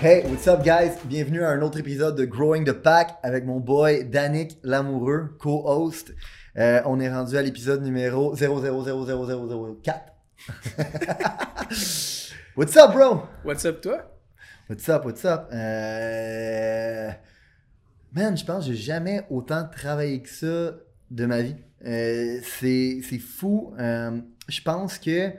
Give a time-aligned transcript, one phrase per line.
[0.00, 0.96] Hey, what's up guys?
[1.06, 6.14] Bienvenue à un autre épisode de Growing the Pack avec mon boy Danick Lamoureux, co-host.
[6.56, 10.00] Euh, on est rendu à l'épisode numéro 0000004.
[12.56, 13.24] what's up bro?
[13.44, 14.04] What's up toi?
[14.70, 15.48] What's up, what's up?
[15.52, 17.10] Euh...
[18.12, 20.76] Man, je pense que j'ai jamais autant travaillé que ça
[21.10, 21.56] de ma vie.
[21.84, 23.74] Euh, c'est fou.
[23.76, 25.32] Je pense que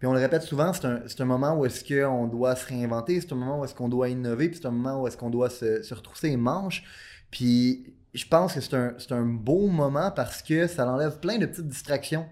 [0.00, 3.20] puis on le répète souvent, c'est un, un, moment où est-ce qu'on doit se réinventer,
[3.20, 5.28] c'est un moment où est-ce qu'on doit innover, puis c'est un moment où est-ce qu'on
[5.28, 6.82] doit se, se, retrousser les manches.
[7.30, 11.44] Puis je pense que c'est un, un, beau moment parce que ça enlève plein de
[11.44, 12.26] petites distractions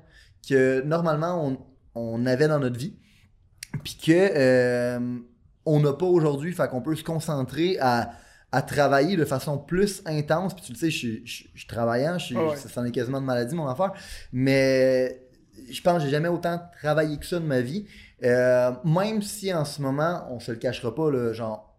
[0.48, 1.59] que normalement on,
[1.95, 2.97] on avait dans notre vie.
[3.85, 5.19] Puis que euh,
[5.67, 8.12] on n'a pas aujourd'hui, fait qu'on peut se concentrer à,
[8.51, 10.55] à travailler de façon plus intense.
[10.55, 12.57] Puis tu le sais, je suis, travaillant, je suis, oh ouais.
[12.57, 13.92] ça en est quasiment de maladie mon affaire.
[14.33, 15.28] Mais
[15.70, 17.87] je pense que j'ai jamais autant travaillé que ça de ma vie.
[18.25, 21.75] Euh, même si en ce moment, on se le cachera pas, là, genre,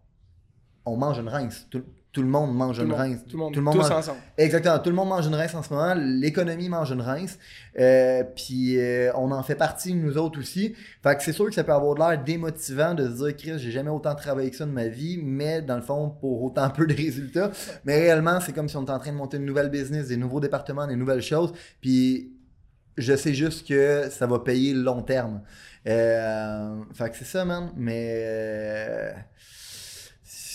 [0.86, 1.66] on mange une rince.
[1.70, 3.20] Tout, tout le monde mange tout une monde, rince.
[3.28, 3.92] Tout le monde, tout le monde tous mange...
[3.92, 4.18] ensemble.
[4.36, 4.78] Exactement.
[4.80, 5.94] Tout le monde mange une rince en ce moment.
[5.96, 7.38] L'économie mange une rince.
[7.78, 10.74] Euh, Puis euh, on en fait partie, nous autres aussi.
[11.02, 13.58] Fait que c'est sûr que ça peut avoir de l'air démotivant de se dire, Chris,
[13.58, 16.68] j'ai jamais autant travaillé que ça de ma vie, mais dans le fond, pour autant
[16.76, 17.52] peu de résultats.
[17.84, 20.16] Mais réellement, c'est comme si on était en train de monter une nouvelle business, des
[20.16, 21.52] nouveaux départements, des nouvelles choses.
[21.80, 22.32] Puis
[23.00, 25.42] je sais juste que ça va payer long terme.
[25.86, 27.72] Euh, fait que c'est ça, man.
[27.76, 29.12] Mais euh,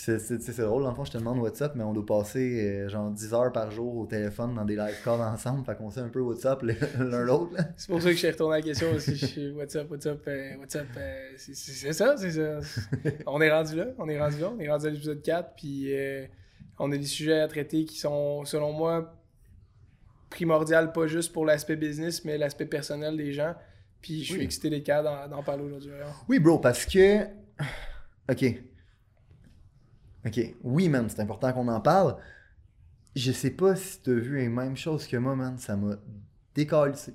[0.05, 3.09] c'est drôle, dans le fond, je te demande WhatsApp, mais on doit passer euh, genre
[3.09, 5.65] 10 heures par jour au téléphone dans des live calls ensemble.
[5.65, 6.61] Fait qu'on sait un peu WhatsApp
[6.99, 7.55] l'un l'autre.
[7.75, 9.15] C'est pour ça que je suis retourné à la question aussi.
[9.15, 10.87] Je suis WhatsApp, WhatsApp, euh, WhatsApp.
[10.97, 12.59] Euh, c'est ça, c'est ça.
[13.25, 14.53] on est rendu là, on est rendu là.
[14.55, 15.93] On est rendu à l'épisode 4, puis
[16.77, 19.13] on a des sujets à traiter qui sont, selon moi,
[20.29, 23.55] primordial, pas juste pour l'aspect business, mais l'aspect personnel des gens.
[24.01, 24.43] Puis je suis Oui.
[24.43, 25.91] excité des cas d'en parler aujourd'hui.
[26.27, 27.23] Oui, bro, parce que.
[28.29, 28.43] Ok.
[30.25, 30.39] Ok.
[30.63, 32.17] Oui, man, c'est important qu'on en parle.
[33.15, 35.57] Je sais pas si t'as vu les mêmes choses que moi, man.
[35.57, 35.95] Ça m'a
[36.53, 37.13] décalissé.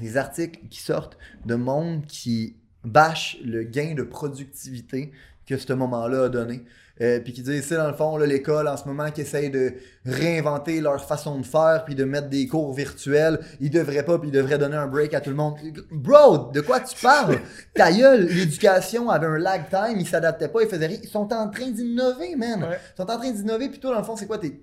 [0.00, 5.12] Des articles qui sortent de monde qui bâche le gain de productivité
[5.46, 6.64] que ce moment-là a donné.
[7.02, 9.50] Euh, puis qui disent, c'est dans le fond, là, l'école en ce moment qui essaye
[9.50, 9.74] de
[10.06, 13.38] réinventer leur façon de faire, puis de mettre des cours virtuels.
[13.60, 15.56] Ils devraient pas, puis ils devraient donner un break à tout le monde.
[15.90, 17.38] Bro, de quoi tu parles?
[17.74, 20.98] Ta gueule, l'éducation avait un lag time, ils s'adaptaient pas, ils faisaient rien.
[21.02, 22.62] Ils sont en train d'innover, man.
[22.62, 22.78] Ouais.
[22.94, 24.38] Ils sont en train d'innover, puis toi, dans le fond, c'est quoi?
[24.38, 24.58] T'es,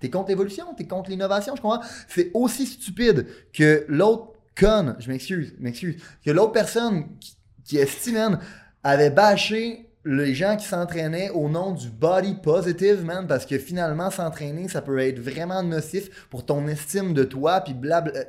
[0.00, 1.82] t'es, contre l'évolution, t'es contre l'innovation, je comprends?
[2.08, 8.14] C'est aussi stupide que l'autre conne, je m'excuse, m'excuse, que l'autre personne qui, qui estime,
[8.14, 8.40] man,
[8.84, 14.10] avait bâché les gens qui s'entraînaient au nom du body positive, man, parce que finalement,
[14.10, 18.12] s'entraîner, ça peut être vraiment nocif pour ton estime de toi, puis blabla.
[18.16, 18.24] euh,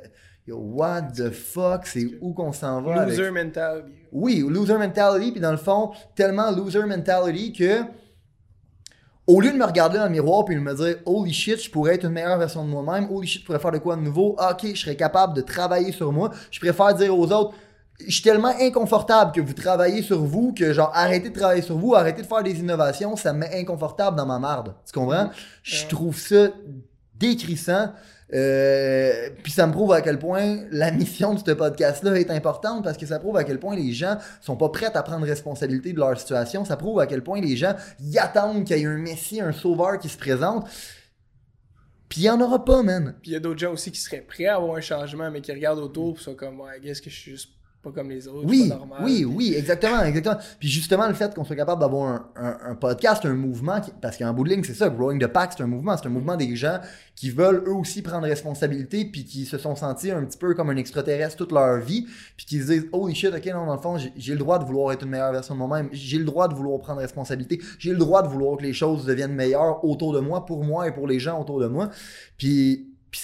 [0.46, 3.16] Yo, what the fuck, c'est où qu'on s'en va avec?
[3.16, 3.88] Loser mentality.
[4.10, 7.82] oui, loser mentality, puis dans le fond, tellement loser mentality que
[9.26, 11.70] au lieu de me regarder dans le miroir puis de me dire holy shit, je
[11.70, 14.00] pourrais être une meilleure version de moi-même, holy shit, je pourrais faire de quoi de
[14.00, 17.54] nouveau, Ah, ok, je serais capable de travailler sur moi, je préfère dire aux autres
[18.06, 21.76] je suis tellement inconfortable que vous travaillez sur vous que genre arrêtez de travailler sur
[21.78, 24.74] vous, arrêtez de faire des innovations, ça me met inconfortable dans ma marde.
[24.86, 25.30] Tu comprends?
[25.62, 25.88] Je Ouais.
[25.88, 26.48] trouve ça
[27.14, 27.92] décrissant.
[28.32, 32.84] Euh, puis ça me prouve à quel point la mission de ce podcast-là est importante
[32.84, 35.92] parce que ça prouve à quel point les gens sont pas prêts à prendre responsabilité
[35.92, 36.64] de leur situation.
[36.64, 39.50] Ça prouve à quel point les gens y attendent qu'il y ait un messie, un
[39.52, 40.64] sauveur qui se présente.
[42.08, 43.14] Puis il y en aura pas, man.
[43.20, 45.40] Puis il y a d'autres gens aussi qui seraient prêts à avoir un changement, mais
[45.40, 47.50] qui regardent autour et sont comme, ouais, qu'est-ce que je suis juste
[47.82, 48.98] pas comme les autres, Oui, pas normal.
[49.04, 50.36] oui, Puis- oui, exactement, exactement.
[50.58, 53.90] Puis justement, le fait qu'on soit capable d'avoir un, un- un podcast, un mouvement, qui-
[54.02, 56.10] parce qu'en bout de ligne, c'est ça, Growing the Pack, c'est un mouvement, c'est un
[56.10, 56.78] mouvement des gens
[57.16, 60.68] qui veulent eux aussi prendre responsabilité, puis qui se sont sentis un petit peu comme
[60.68, 62.06] un extraterrestre toute leur vie,
[62.36, 64.58] puis qui se disent, holy shit, ok, non, dans le fond, j'ai j'ai le droit
[64.58, 67.60] de vouloir être une meilleure version de moi-même, j'ai le droit de vouloir prendre responsabilité,
[67.78, 70.86] j'ai le droit de vouloir que les choses deviennent meilleures autour de moi, pour moi
[70.86, 71.88] et pour les gens autour de moi.
[72.36, 73.20] Puis, puis,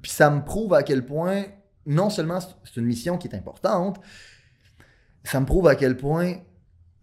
[0.00, 1.44] puis ça me prouve à quel point,
[1.88, 3.98] non seulement c'est- une mission qui est importante,
[5.24, 6.36] ça me prouve à quel point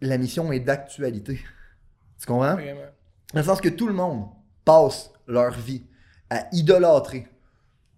[0.01, 1.39] la mission est d'actualité.
[2.19, 2.53] Tu comprends?
[2.53, 2.81] Vraiment.
[3.33, 4.27] Dans le sens que tout le monde
[4.63, 5.83] passe leur vie
[6.29, 7.27] à idolâtrer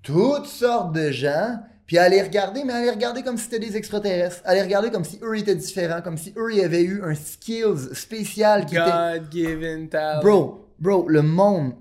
[0.01, 3.60] toutes sortes de gens, puis à les regarder, mais à les regarder comme si c'était
[3.60, 6.84] des extraterrestres, à les regarder comme si eux étaient différents, comme si eux ils avaient
[6.84, 8.86] eu un skills spécial qui était...
[8.86, 10.22] God-given talent.
[10.22, 11.74] Bro, bro, le monde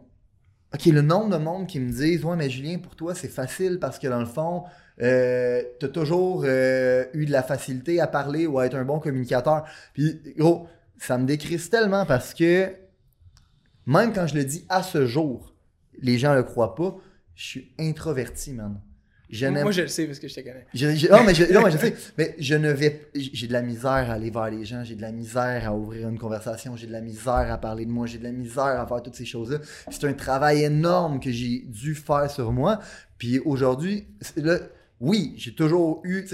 [0.75, 3.79] OK, le nombre de monde qui me disent Ouais, mais Julien, pour toi, c'est facile
[3.81, 4.65] parce que dans le fond,
[5.03, 8.99] euh, t'as toujours euh, eu de la facilité à parler ou à être un bon
[8.99, 9.65] communicateur.
[9.93, 10.67] Puis, gros,
[10.99, 12.73] ça me décrisse tellement parce que
[13.87, 15.55] même quand je le dis à ce jour,
[16.01, 16.97] les gens le croient pas,
[17.35, 18.81] je suis introverti, man.
[19.29, 20.67] Je moi, je le sais parce que je te connais.
[21.11, 21.97] non, mais je, non, mais je sais.
[22.17, 23.09] Mais je ne vais.
[23.15, 24.85] J'ai de la misère à aller vers les gens.
[24.85, 26.77] J'ai de la misère à ouvrir une conversation.
[26.77, 28.07] J'ai de la misère à parler de moi.
[28.07, 29.59] J'ai de la misère à faire toutes ces choses-là.
[29.91, 32.79] C'est un travail énorme que j'ai dû faire sur moi.
[33.19, 34.07] Puis aujourd'hui,
[35.01, 36.27] oui, j'ai toujours eu,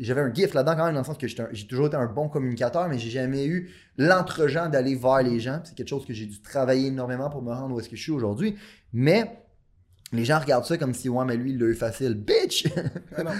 [0.00, 2.28] j'avais un gift là-dedans quand même, dans le sens que j'ai toujours été un bon
[2.28, 5.60] communicateur, mais j'ai jamais eu l'entre-gens d'aller vers les gens.
[5.64, 8.02] C'est quelque chose que j'ai dû travailler énormément pour me rendre où est-ce que je
[8.02, 8.56] suis aujourd'hui.
[8.92, 9.40] Mais
[10.12, 12.14] les gens regardent ça comme si, ouais, mais lui, il l'a eu facile.
[12.14, 12.66] Bitch!
[13.16, 13.32] Ah non.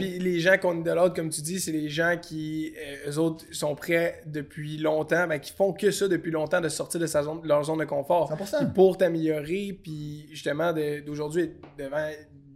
[0.00, 3.18] les gens qu'on est de l'autre, comme tu dis, c'est les gens qui, euh, eux
[3.18, 7.06] autres, sont prêts depuis longtemps, ben, qui font que ça depuis longtemps, de sortir de,
[7.06, 8.32] sa zone, leur zone de confort.
[8.32, 8.72] 100%.
[8.72, 12.08] pour t'améliorer, puis justement, d'aujourd'hui, devant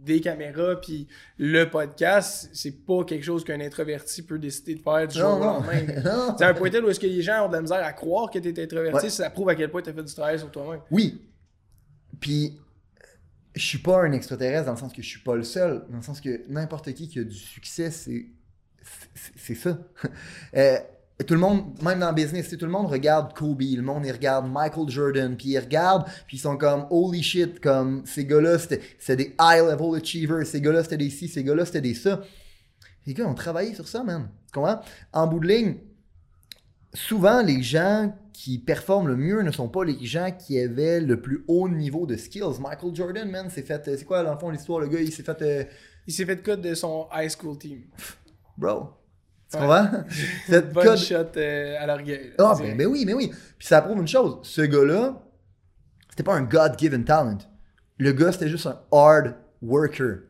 [0.03, 1.07] des caméras puis
[1.37, 5.43] le podcast, c'est pas quelque chose qu'un introverti peut décider de faire du jour au
[5.43, 6.35] lendemain.
[6.37, 8.29] C'est un point tel où est-ce que les gens ont de la misère à croire
[8.29, 10.51] que tu es introverti, ça prouve à quel point tu as fait du travail sur
[10.51, 10.81] toi-même.
[10.91, 11.21] Oui.
[12.19, 12.59] Puis
[13.55, 15.97] je suis pas un extraterrestre dans le sens que je suis pas le seul, dans
[15.97, 18.27] le sens que n'importe qui qui a du succès, c'est
[19.35, 19.77] c'est ça.
[20.57, 20.77] euh,
[21.25, 24.11] tout le monde, même dans le business, tout le monde regarde Kobe, le monde il
[24.11, 28.57] regarde Michael Jordan, puis ils regardent, puis ils sont comme holy shit, comme ces gars-là,
[28.57, 32.21] c'était des high level achievers, ces gars-là c'était des ci, ces gars-là c'était des ça.
[33.05, 34.29] Les gars ont travaillé sur ça, man.
[34.47, 34.79] Tu comprends?
[35.11, 35.75] En bout de ligne,
[36.93, 41.21] souvent les gens qui performent le mieux ne sont pas les gens qui avaient le
[41.21, 42.59] plus haut niveau de skills.
[42.59, 43.83] Michael Jordan, man, c'est fait.
[43.85, 45.41] C'est quoi, dans le fond, l'histoire, le gars, il s'est fait.
[45.41, 45.63] Euh,
[46.05, 47.83] il s'est fait cut de son high school team.
[48.57, 48.89] Bro,
[49.53, 49.87] tu comprends?
[50.47, 52.33] Cette Bonne shot euh, à l'orgueil.
[52.37, 53.31] Ah, ben, ben, oui, mais oui.
[53.57, 54.39] Puis ça prouve une chose.
[54.43, 55.21] Ce gars-là,
[56.09, 57.37] c'était pas un God-given talent.
[57.97, 60.23] Le gars, c'était juste un hard worker.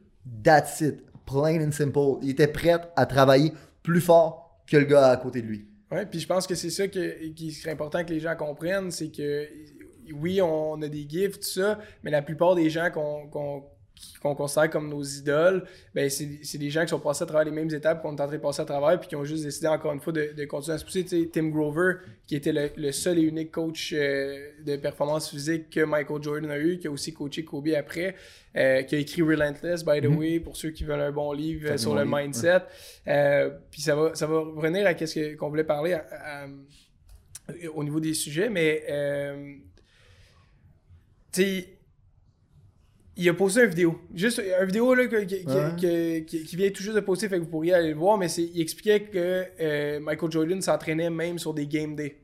[0.44, 1.04] That's it.
[1.26, 2.20] Plain and simple.
[2.22, 5.68] Il était prêt à travailler plus fort que le gars à côté de lui.
[5.92, 9.10] Ouais, puis je pense que c'est ça qui serait important que les gens comprennent, c'est
[9.10, 9.48] que
[10.12, 13.64] oui, on a des gifs, tout ça, mais la plupart des gens qu'on
[14.22, 17.52] qu'on considère comme nos idoles, ben c'est des gens qui sont passés à travers les
[17.52, 19.68] mêmes étapes qu'on est en train de passer à travers, puis qui ont juste décidé
[19.68, 21.06] encore une fois de, continuer à se pousser.
[21.32, 21.96] Tim Grover,
[22.26, 26.58] qui était le, seul et unique coach euh, de performance physique que Michael Jordan a
[26.58, 28.16] eu, qui a aussi coaché Kobe après,
[28.56, 30.18] euh, qui a écrit Relentless, by the mm-hmm.
[30.18, 32.62] way, pour ceux qui veulent un bon livre sur le mindset.
[33.08, 35.98] Euh, puis ça va, ça va revenir à ce qu'on voulait parler
[37.74, 38.84] au niveau des sujets, mais
[41.34, 41.68] tu sais
[43.16, 44.00] il a posté une vidéo.
[44.14, 47.90] Juste une vidéo là, qui, vient tout juste de poster, fait que vous pourriez aller
[47.90, 52.16] le voir, mais il expliquait que euh, Michael Jordan s'entraînait même sur des game days.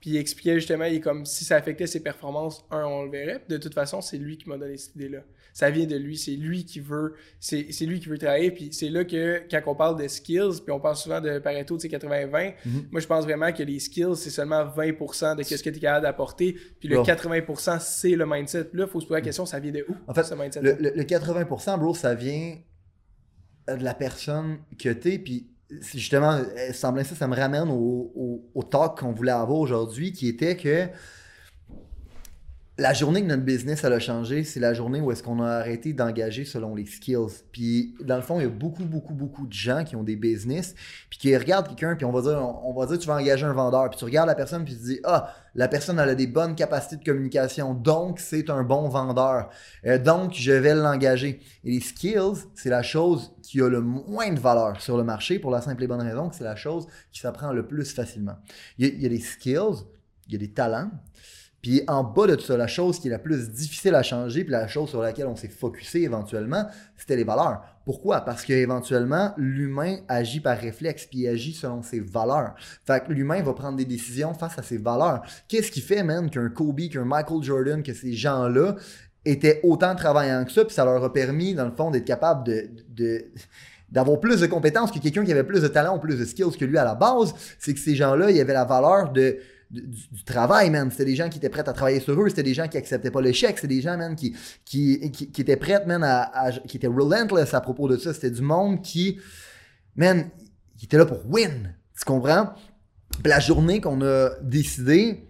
[0.00, 3.42] Puis il expliquait justement, il comme si ça affectait ses performances, un, on le verrait.
[3.48, 5.20] De toute façon, c'est lui qui m'a donné cette idée-là.
[5.52, 8.50] Ça vient de lui, c'est lui qui veut, c'est, lui qui veut travailler.
[8.50, 11.78] Puis c'est là que quand on parle de skills, puis on parle souvent de Pareto,
[11.78, 12.54] sais, 80-20, mm-hmm.
[12.90, 15.80] moi je pense vraiment que les skills, c'est seulement 20% de ce que tu es
[15.80, 16.56] capable d'apporter.
[16.80, 18.64] Puis le 80%, c'est le mindset.
[18.64, 20.34] Puis là, il faut se poser la question, ça vient de où, en fait, ce
[20.34, 20.62] mindset?
[20.62, 22.56] Le, le, 80%, bro, ça vient
[23.68, 25.52] de la personne que tu es, puis
[25.94, 30.56] justement, euh, ça, ça me ramène au, au, talk qu'on voulait avoir aujourd'hui, qui était
[30.56, 30.88] que
[32.78, 35.92] la journée que notre business a changé, c'est la journée où est-ce qu'on a arrêté
[35.92, 37.42] d'engager selon les skills.
[37.52, 40.16] Puis dans le fond, il y a beaucoup, beaucoup, beaucoup de gens qui ont des
[40.16, 40.74] business,
[41.10, 43.52] puis qui regardent quelqu'un, puis on va dire, on, va dire, tu vas engager un
[43.52, 46.26] vendeur, puis tu regardes la personne, puis tu dis, ah, la personne elle a des
[46.26, 49.50] bonnes capacités de communication, donc c'est un bon vendeur,
[49.84, 51.40] euh, donc je vais l'engager.
[51.64, 55.38] Et les skills, c'est la chose qui a le moins de valeur sur le marché
[55.38, 58.36] pour la simple et bonne raison que c'est la chose qui s'apprend le plus facilement.
[58.78, 59.84] Il y a des skills,
[60.28, 60.90] il y a des talents,
[61.62, 64.42] puis en bas de tout ça, la chose qui est la plus difficile à changer,
[64.42, 66.66] puis la chose sur laquelle on s'est focusé éventuellement,
[66.96, 67.62] c'était les valeurs.
[67.84, 68.22] Pourquoi?
[68.22, 72.54] Parce qu'éventuellement, l'humain agit par réflexe, puis il agit selon ses valeurs.
[72.84, 75.22] Fait que l'humain va prendre des décisions face à ses valeurs.
[75.46, 78.74] Qu'est-ce qui fait, même qu'un Kobe, qu'un Michael Jordan, que ces gens-là
[79.24, 82.44] étaient autant travaillants que ça, puis ça leur a permis, dans le fond, d'être capable
[82.44, 83.24] de,
[83.88, 86.56] d'avoir plus de compétences que quelqu'un qui avait plus de talent ou plus de skills
[86.58, 89.38] que lui à la base, c'est que ces gens-là, il y avait la valeur de
[89.72, 90.90] du, travail, man.
[90.90, 93.10] C'était des gens qui étaient prêts à travailler sur eux, c'était des gens qui acceptaient
[93.10, 96.86] pas l'échec, c'était des gens, man, qui, qui, qui, étaient prêts, man, à, qui étaient
[96.86, 98.12] relentless à propos de ça.
[98.12, 99.18] C'était du monde qui,
[99.96, 100.28] man,
[100.76, 101.74] qui était là pour win.
[101.98, 102.52] Tu comprends?
[103.22, 105.28] Puis la journée qu'on a décidé,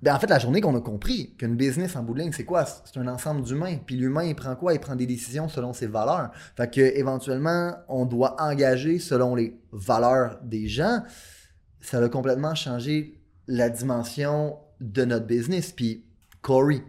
[0.00, 2.44] ben en fait, la journée qu'on a compris qu'une business en bout de ligne, c'est
[2.44, 2.64] quoi?
[2.66, 3.76] C'est un ensemble d'humains.
[3.84, 4.74] Puis l'humain, il prend quoi?
[4.74, 6.30] Il prend des décisions selon ses valeurs.
[6.56, 11.02] Fait que, éventuellement, on doit engager selon les valeurs des gens.
[11.80, 15.72] Ça a complètement changé la dimension de notre business.
[15.72, 16.04] Puis
[16.42, 16.82] Corey,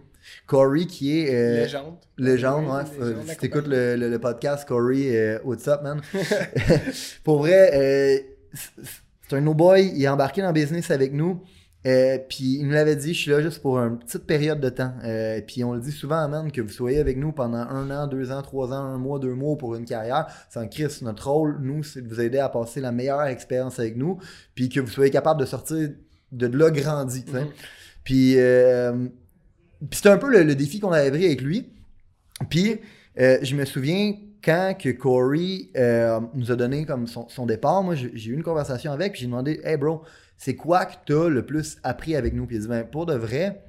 [0.48, 1.34] Corey qui est.
[1.34, 1.96] euh, Légende.
[2.18, 2.84] Légende, ouais.
[3.00, 6.02] légende Euh, si t'écoutes le, le- le podcast, Corey, euh, what's up, man?
[7.24, 8.20] Pour vrai, euh,
[8.54, 11.42] c'est- un no-boy, il est embarqué dans le business avec nous.
[11.88, 14.70] euh, puis il nous l'avait dit, je suis là juste pour une petite période de
[14.70, 14.94] temps.
[15.04, 18.08] Euh, puis on le dit souvent, man, que vous soyez avec nous pendant un an,
[18.08, 20.26] deux ans, trois ans, un mois, deux mois pour une carrière.
[20.50, 21.02] C'est en Christ.
[21.04, 24.18] Notre rôle, nous, c'est de vous aider à passer la meilleure expérience avec nous.
[24.56, 25.90] Puis que vous soyez capable de sortir
[26.32, 27.26] de là grandi.
[27.28, 27.48] Mhm.
[28.04, 29.08] Puis, euh,
[29.80, 31.68] puis c'était un peu le, le défi qu'on avait pris avec lui.
[32.50, 32.80] Puis
[33.20, 34.14] euh, je me souviens
[34.44, 38.34] quand que Corey euh, nous a donné comme son, son départ, moi j'ai j'ai eu
[38.34, 40.04] une conversation avec, puis j'ai demandé Hey bro,
[40.38, 42.46] c'est quoi que t'as le plus appris avec nous?
[42.46, 43.64] Puis il a dit ben, pour de vrai,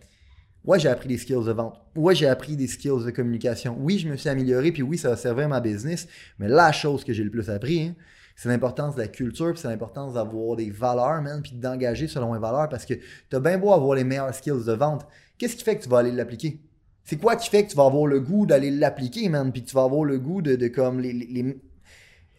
[0.64, 1.80] ouais, j'ai appris des skills de vente.
[1.94, 3.76] Ouais, j'ai appris des skills de communication.
[3.78, 6.08] Oui, je me suis amélioré, puis oui, ça a servi à ma business.
[6.38, 7.94] Mais la chose que j'ai le plus appris, hein,
[8.36, 12.34] c'est l'importance de la culture, puis c'est l'importance d'avoir des valeurs, man, puis d'engager selon
[12.34, 12.94] les valeurs, parce que
[13.30, 15.06] t'as bien beau avoir les meilleurs skills de vente.
[15.38, 16.60] Qu'est-ce qui fait que tu vas aller l'appliquer?
[17.02, 19.68] C'est quoi qui fait que tu vas avoir le goût d'aller l'appliquer, man, puis que
[19.68, 21.12] tu vas avoir le goût de, de comme les...
[21.12, 21.60] les- les-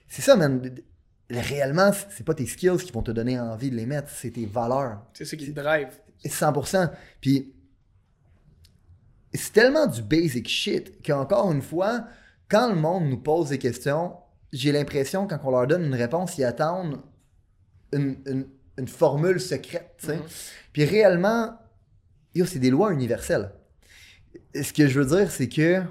[0.08, 0.62] C'est ça, man.
[0.62, 0.84] De- de-
[1.30, 4.46] Réellement, c'est pas tes skills qui vont te donner envie de les mettre, c'est tes
[4.46, 5.01] valeurs.
[5.13, 5.89] C'est ça qui te drive.
[6.24, 6.89] 100%.
[7.20, 7.54] Puis
[9.34, 12.06] c'est tellement du basic shit qu'encore une fois,
[12.50, 14.16] quand le monde nous pose des questions,
[14.54, 17.00] j'ai l'impression quand on leur donne une réponse, ils attendent
[17.94, 20.06] une, une- une formule secrète.
[20.08, 20.22] Mhm.
[20.72, 21.58] Puis réellement,
[22.46, 23.51] c'est des lois universelles.
[24.54, 25.82] Ce que je veux dire, c'est que,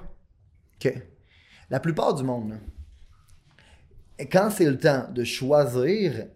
[0.79, 0.89] que
[1.69, 2.57] la plupart du monde,
[4.31, 6.27] quand c'est le temps de choisir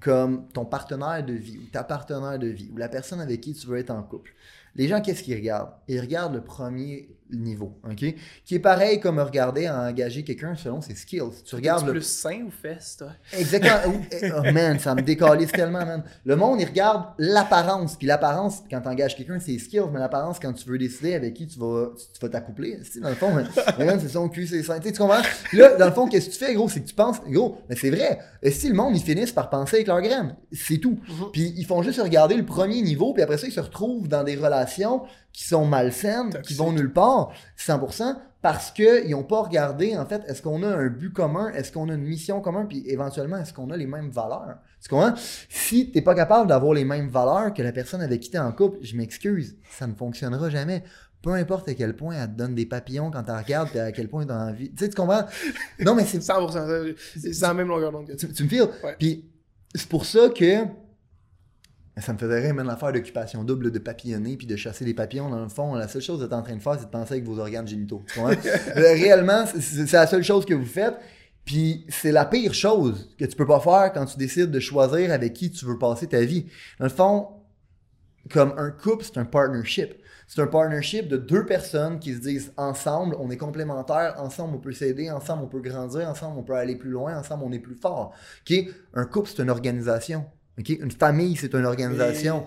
[0.00, 3.54] comme ton partenaire de vie ou ta partenaire de vie ou la personne avec qui
[3.54, 4.32] tu veux être en couple,
[4.76, 5.72] les gens, qu'est-ce qu'ils regardent?
[5.88, 8.14] Ils regardent le premier niveau, OK?
[8.44, 11.42] Qui est pareil comme regarder à engager quelqu'un selon ses skills.
[11.44, 13.12] Tu regardes le plus sain ou fesses, toi?
[13.36, 13.94] Exactement.
[14.36, 16.02] Oh, man, ça me décalisse tellement, man.
[16.24, 17.96] Le monde, il regarde l'apparence.
[17.96, 19.88] Puis l'apparence, quand tu engages quelqu'un, c'est skills.
[19.92, 23.14] Mais l'apparence, quand tu veux décider avec qui tu vas tu vas t'accoupler, dans le
[23.14, 24.78] fond, man, man, c'est son cul, c'est sein.
[24.80, 25.22] Tu comprends?
[25.52, 26.68] Là, dans le fond, qu'est-ce que tu fais, gros?
[26.68, 28.18] C'est que tu penses, gros, mais c'est vrai.
[28.50, 30.98] Si le monde, ils finissent par penser avec leur graine, c'est tout.
[31.08, 31.26] Mhm.
[31.32, 34.24] Puis ils font juste regarder le premier niveau, puis après ça, ils se retrouvent dans
[34.24, 39.96] des relations qui sont malsaines, qui vont nulle part, 100%, parce qu'ils n'ont pas regardé,
[39.96, 42.82] en fait, est-ce qu'on a un but commun, est-ce qu'on a une mission commune, puis
[42.88, 44.56] éventuellement, est-ce qu'on a les mêmes valeurs?
[44.82, 45.14] Tu comprends?
[45.48, 48.36] Si tu n'es pas capable d'avoir les mêmes valeurs que la personne avec qui tu
[48.36, 50.84] es en couple, je m'excuse, ça ne fonctionnera jamais.
[51.20, 53.90] Peu importe à quel point elle te donne des papillons quand tu regardes, puis à
[53.90, 54.70] quel point tu as envie.
[54.70, 55.24] Tu sais, tu comprends?
[55.80, 56.52] Non, mais c'est 100%.
[56.52, 56.68] ça-
[57.16, 58.28] C'est la même longueur d'onde que tu.
[58.28, 58.68] tu, tu me files?
[58.84, 58.94] Ouais.
[58.98, 59.28] Puis
[59.74, 60.62] c'est pour ça que
[62.00, 65.28] ça me faisait rire, même l'affaire d'occupation double, de papillonner puis de chasser des papillons.
[65.30, 66.90] Dans le fond, la seule chose que tu es en train de faire, c'est de
[66.90, 68.04] penser avec vos organes génitaux.
[68.18, 68.34] Euh,
[68.76, 70.96] Réellement, c'est- la seule chose que vous faites.
[71.44, 75.10] Puis c'est la pire chose que tu peux pas faire quand tu décides de choisir
[75.12, 76.46] avec qui tu veux passer ta vie.
[76.78, 77.28] Dans le fond,
[78.30, 79.94] comme un couple, c'est un partnership.
[80.26, 84.58] C'est un partnership de deux personnes qui se disent ensemble, on est complémentaires, ensemble on
[84.58, 87.58] peut s'aider, ensemble on peut grandir, ensemble on peut aller plus loin, ensemble on est
[87.60, 88.12] plus fort.
[88.42, 90.26] Ok, Un couple, c'est une organisation.
[90.58, 92.44] Ok, Une famille, c'est une organisation.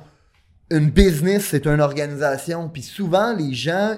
[0.69, 2.69] Une business, c'est une organisation.
[2.69, 3.97] Puis souvent, les gens,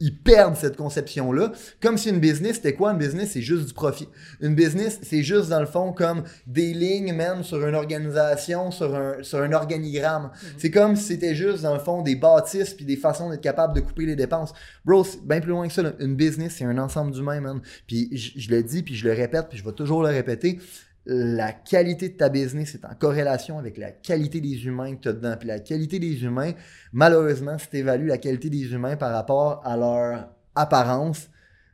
[0.00, 1.52] ils perdent cette conception-là.
[1.82, 2.92] Comme si une business, c'était quoi?
[2.92, 4.08] Une business, c'est juste du profit.
[4.40, 8.94] Une business, c'est juste, dans le fond, comme des lignes, même, sur une organisation, sur
[8.94, 10.30] un, sur un organigramme.
[10.56, 13.74] C'est comme si c'était juste, dans le fond, des bâtisses puis des façons d'être capable
[13.74, 14.54] de couper les dépenses.
[14.86, 15.82] Bro, c'est bien plus loin que ça.
[15.82, 15.92] là.
[16.00, 17.60] Une business, c'est un ensemble d'humains, man.
[17.86, 20.58] Puis je, je le dis, puis je le répète, puis je vais toujours le répéter.
[21.06, 25.08] La qualité de ta business est en corrélation avec la qualité des humains que tu
[25.08, 25.34] as dedans.
[25.38, 26.52] Puis la qualité des humains,
[26.92, 31.28] malheureusement, si tu évalues la qualité des humains par rapport à leur apparence,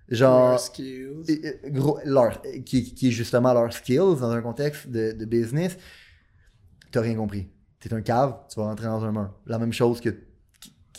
[0.09, 0.59] genre
[1.67, 5.77] gros, leur, qui, qui est justement leurs skills dans un contexte de, de business,
[6.91, 7.49] t'as rien compris.
[7.81, 9.35] T'es un cave, tu vas rentrer dans un mur.
[9.47, 10.11] La même chose que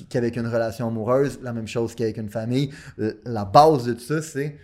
[0.10, 2.72] qu'avec une relation amoureuse, la même chose qu'avec une famille.
[3.00, 4.58] Euh, La base de tout ça, c'est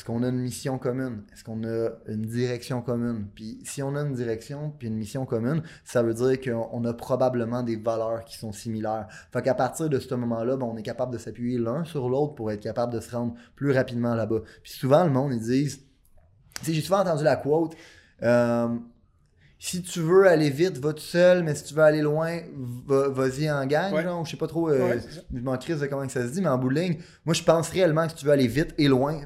[0.00, 1.24] est-ce qu'on a une mission commune?
[1.30, 3.26] Est-ce qu'on a une direction commune?
[3.34, 6.86] Puis si on a une direction puis une mission commune, ça veut dire qu'on on
[6.86, 9.08] a probablement des valeurs qui sont similaires.
[9.30, 12.34] Fait qu'à partir de ce moment-là, ben, on est capable de s'appuyer l'un sur l'autre
[12.34, 14.40] pour être capable de se rendre plus rapidement là-bas.
[14.62, 15.82] Puis souvent, le monde, ils disent...
[16.60, 17.76] Tu sais, j'ai souvent entendu la quote...
[18.22, 18.68] euh,
[19.58, 22.38] si tu veux aller vite, va tout seul, mais si tu veux aller loin,
[22.86, 23.92] va- vas-y en gang.
[23.92, 24.02] Ouais.
[24.02, 24.24] genre.
[24.24, 26.40] je sais pas trop, euh, Ouais, je m'en crise de comment que ça se dit,
[26.40, 28.74] mais en bout de ligne, moi je pense réellement que si tu veux aller vite
[28.78, 29.20] et loin,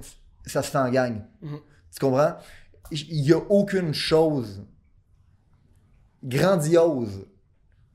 [0.46, 1.22] ça se fait en gang.
[1.42, 1.58] Mhm.
[1.92, 2.36] Tu comprends?
[2.90, 4.62] Il n'y a aucune chose
[6.22, 7.26] grandiose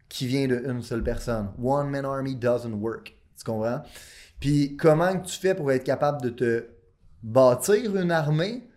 [0.07, 1.49] qui vient d'une seule personne.
[1.61, 3.15] One man army doesn't work.
[3.37, 3.81] Tu comprends?
[4.39, 6.69] Puis comment tu fais pour être capable de te
[7.21, 8.67] bâtir une armée?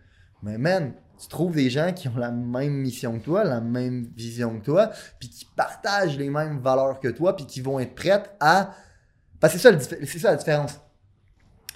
[0.43, 4.11] Mais man, tu trouves des gens qui ont la même mission que toi, la même
[4.17, 7.95] vision que toi, puis qui partagent les mêmes valeurs que toi, puis qui vont être
[7.95, 8.75] prêtes à
[9.41, 10.81] Parce que c'est ça, c'est ça la différence.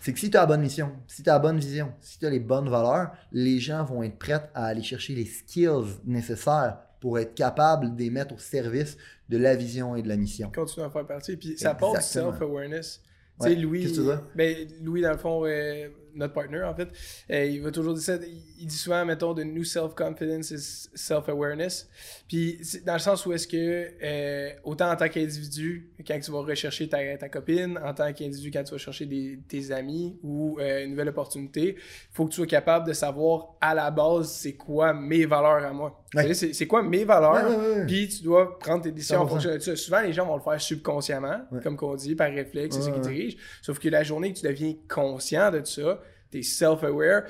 [0.06, 2.20] C'est que si tu as la bonne mission, si tu as la bonne vision, si
[2.20, 5.98] tu as les bonnes valeurs, les gens vont être prêts à aller chercher les skills
[6.04, 8.96] nécessaires pour être capables de les mettre au service
[9.28, 10.52] de la vision et de la mission.
[10.54, 11.36] Continue à faire partie.
[11.36, 12.00] Puis ça Exactement.
[12.00, 13.02] self-awareness.
[13.40, 13.48] Ouais.
[13.48, 16.88] Tu sais, Louis, que tu ben, Louis, dans le fond, euh, notre partner, en fait,
[17.30, 18.16] euh, il va toujours dire ça.
[18.58, 21.88] Il, dit souvent, mettons, de new self-confidence is self-awareness.
[22.28, 26.40] Puis, dans le sens où est-ce que, euh, autant en tant qu'individu, quand tu vas
[26.40, 30.58] rechercher ta, ta copine, en tant qu'individu, quand tu vas chercher des, tes amis ou
[30.58, 34.32] euh, une nouvelle opportunité, il faut que tu sois capable de savoir à la base,
[34.32, 36.04] c'est quoi mes valeurs à moi.
[36.16, 36.34] Ouais.
[36.34, 37.86] C'est quoi mes valeurs?
[37.86, 39.28] Puis tu dois prendre tes décisions en 100%.
[39.28, 39.76] fonction de ça.
[39.76, 43.00] Souvent, les gens vont le faire subconsciemment, comme qu'on dit, par réflexe, c'est ce qui
[43.00, 43.36] dirige.
[43.62, 47.24] Sauf que la journée que tu deviens conscient de ça, tu es self-aware,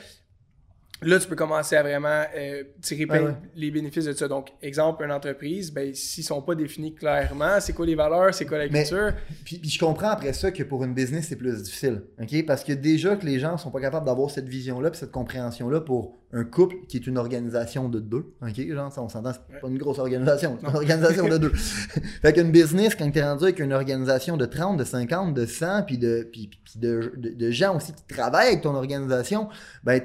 [1.02, 3.34] là, tu peux commencer à vraiment euh, tirer Ouais, plein ouais.
[3.54, 4.28] les bénéfices de ça.
[4.28, 8.46] Donc, exemple, une entreprise, ben, s'ils sont pas définis clairement, c'est quoi les valeurs, c'est
[8.46, 9.12] quoi la Mais- culture,
[9.44, 12.02] Puis, puis je comprends après ça que pour une business, c'est plus difficile.
[12.20, 12.46] OK?
[12.46, 15.80] Parce que déjà que les gens sont pas capables d'avoir cette vision-là puis cette compréhension-là
[15.80, 18.34] pour un couple qui est une organisation de deux.
[18.42, 18.68] OK?
[18.68, 19.60] Genre, ça, on s'entend, c'est Ouais.
[19.60, 20.58] pas une grosse organisation.
[20.60, 21.52] C'est une organisation de deux.
[22.22, 25.46] fait qu'une business, quand tu es rendu avec une organisation de 30, de 50, de
[25.46, 29.48] 100, puis de, puis, puis de, de- de gens aussi qui travaillent avec ton organisation,
[29.84, 30.00] ben,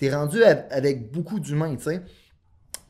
[0.00, 2.02] t'es es rendu avec beaucoup d'humains, tu sais.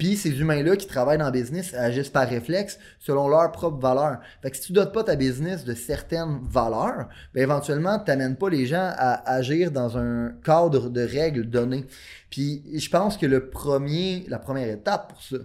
[0.00, 4.20] Puis ces humains-là qui travaillent dans le business agissent par réflexe selon leurs propres valeurs.
[4.40, 8.36] Fait que si tu dotes pas ta business de certaines valeurs, ben éventuellement, tu n'amènes
[8.36, 11.84] pas les gens à agir dans un cadre de règles données.
[12.30, 15.36] Puis je pense que le premier, la première étape pour ça,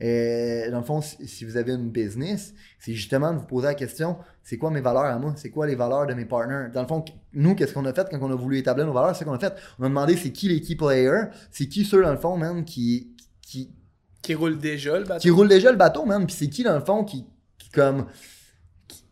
[0.00, 3.74] euh, dans le fond, si, vous avez une business, c'est justement de vous poser la
[3.74, 5.32] question, c'est quoi mes valeurs à moi?
[5.36, 6.68] C'est quoi les valeurs de mes partners?
[6.72, 9.16] Dans le fond, nous, qu'est-ce qu'on a fait quand on a voulu établir nos valeurs?
[9.16, 12.00] C'est qu'on a fait, on a demandé c'est qui les key players, c'est qui ceux,
[12.00, 13.72] dans le fond, même, qui, qui,
[14.24, 15.20] qui roule déjà le bateau.
[15.20, 16.26] qui roulent déjà le bateau, man.
[16.26, 17.26] Puis c'est qui, dans le fond, qui,
[17.58, 18.06] qui comme.
[18.88, 19.04] Qui,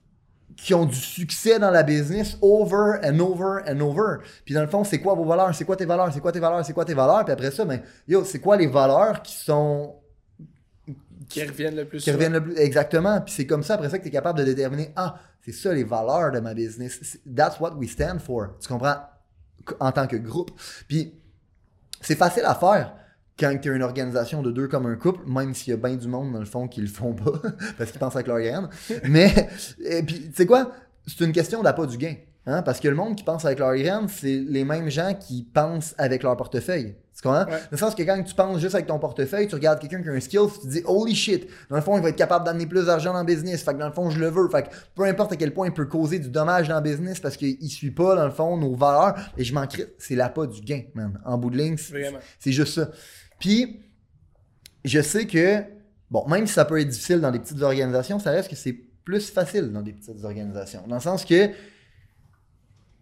[0.57, 4.25] qui ont du succès dans la business over and over and over?
[4.45, 5.55] Puis dans le fond, c'est quoi vos valeurs?
[5.55, 6.13] C'est quoi tes valeurs?
[6.13, 6.65] C'est quoi tes valeurs?
[6.65, 7.25] C'est quoi tes valeurs?
[7.25, 9.97] Puis après ça, ben, yo, c'est quoi les valeurs qui sont.
[11.29, 12.57] qui reviennent le plus qui reviennent le plus?
[12.57, 13.21] Exactement.
[13.21, 15.75] Puis c'est comme ça, après ça, que tu es capable de déterminer, ah, c'est ça
[15.75, 17.19] les valeurs de ma business.
[17.37, 18.57] That's what we stand for.
[18.61, 18.97] Tu comprends?
[19.79, 20.53] En tant que groupe.
[20.89, 21.15] Puis
[22.01, 22.95] c'est facile à faire
[23.43, 25.97] quand tu es une organisation de deux comme un couple, même s'il y a bien
[25.97, 27.33] du monde dans le fond qui le font pas,
[27.79, 28.69] parce qu'ils pensent avec leur graine.
[29.09, 29.49] Mais,
[29.85, 30.71] et puis, tu sais quoi?
[31.07, 32.15] C'est une question d'appât du gain.
[32.47, 32.63] Hein?
[32.63, 35.95] Parce que le monde qui pense avec leur graine, c'est les mêmes gens qui pensent
[35.99, 36.95] avec leur portefeuille.
[37.15, 37.45] Tu comprends?
[37.45, 37.51] Ouais.
[37.51, 40.09] Dans le sens que quand tu penses juste avec ton portefeuille, tu regardes quelqu'un qui
[40.09, 42.45] a un skill, tu te dis holy shit, dans le fond, il va être capable
[42.47, 43.63] d'amener plus d'argent dans le business.
[43.63, 44.49] Fait que dans le fond, je le veux.
[44.49, 47.21] Fait que peu importe à quel point il peut causer du dommage dans le business
[47.21, 49.15] parce qu'il suit pas, dans le fond, nos valeurs.
[49.37, 51.21] Et je m'en crie, c'est l'appât du gain, man.
[51.25, 52.89] En bout de ligne, c'est- juste ça.
[53.43, 53.81] Puis,
[54.85, 55.65] je sais que,
[56.13, 58.77] bon, même si ça peut être difficile dans des petites organisations, ça reste que c'est
[59.05, 60.85] plus facile dans des petites organisations.
[60.87, 61.51] Dans le sens que,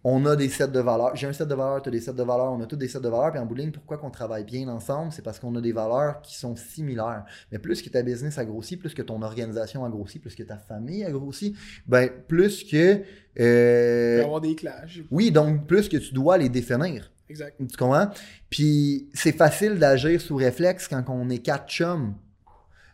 [0.03, 1.15] on a des sets de valeurs.
[1.15, 2.87] J'ai un set de valeurs, tu as des sets de valeurs, on a tous des
[2.87, 3.29] sets de valeurs.
[3.29, 5.11] Puis en bout de ligne, pourquoi qu'on travaille bien ensemble?
[5.11, 7.23] C'est parce qu'on a des valeurs qui sont similaires.
[7.51, 10.41] Mais plus que ta business a grossi, plus que ton organisation a grossi, plus que
[10.41, 13.03] ta famille a grossi, ben plus que...
[13.35, 15.01] Il euh, peut y avoir des clashs.
[15.11, 17.11] oui, donc plus que tu dois les définir.
[17.31, 17.55] Exact.
[17.57, 18.09] Tu comprends?
[18.49, 22.13] Puis c'est facile d'agir sous réflexe quand on est quatre chums.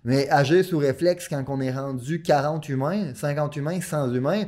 [0.03, 4.43] Mais agir sous réflexe quand on est rendu 40 humains, 50 humains, 100 humains,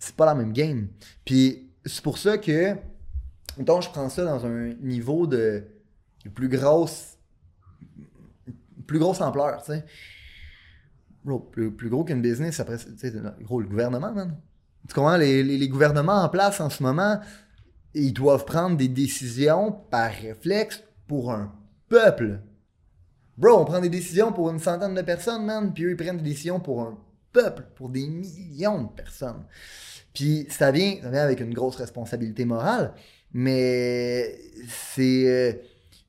[0.00, 0.88] c'est pas la même game.
[1.24, 2.74] Puis c'est pour ça que,
[3.56, 5.64] mettons, je prends ça dans un niveau de,
[6.34, 7.16] plus grosse
[8.88, 9.84] plus grosse ampleur, tu sais.
[11.52, 14.36] Plus, plus gros qu'une business, après, tu sais, gros, le gouvernement, man.
[14.88, 15.16] Tu comprends?
[15.16, 17.20] Les- les gouvernements en place en ce moment,
[17.94, 21.52] ils doivent prendre des décisions par réflexe pour un
[21.88, 22.40] peuple.
[23.36, 26.18] Bro, on prend des décisions pour une centaine de personnes, man, puis eux, ils prennent
[26.18, 26.98] des décisions pour un
[27.32, 29.44] peuple, pour des millions de personnes.
[30.14, 32.92] Puis ça vient, avec une grosse responsabilité morale,
[33.32, 35.52] mais c'est euh,